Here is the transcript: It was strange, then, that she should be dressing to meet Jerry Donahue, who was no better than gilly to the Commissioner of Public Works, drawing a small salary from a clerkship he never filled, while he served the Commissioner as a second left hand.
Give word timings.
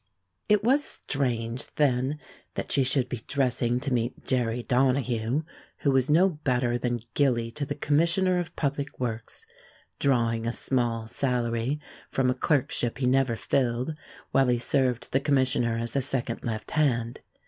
It 0.49 0.63
was 0.63 0.83
strange, 0.83 1.67
then, 1.75 2.17
that 2.55 2.71
she 2.71 2.83
should 2.83 3.07
be 3.07 3.21
dressing 3.27 3.79
to 3.81 3.93
meet 3.93 4.25
Jerry 4.25 4.63
Donahue, 4.63 5.43
who 5.81 5.91
was 5.91 6.09
no 6.09 6.27
better 6.27 6.75
than 6.79 7.01
gilly 7.13 7.51
to 7.51 7.67
the 7.67 7.75
Commissioner 7.75 8.39
of 8.39 8.55
Public 8.55 8.99
Works, 8.99 9.45
drawing 9.99 10.47
a 10.47 10.51
small 10.51 11.07
salary 11.07 11.79
from 12.09 12.31
a 12.31 12.33
clerkship 12.33 12.97
he 12.97 13.05
never 13.05 13.35
filled, 13.35 13.93
while 14.31 14.47
he 14.47 14.57
served 14.57 15.11
the 15.11 15.19
Commissioner 15.19 15.77
as 15.77 15.95
a 15.95 16.01
second 16.01 16.43
left 16.43 16.71
hand. 16.71 17.19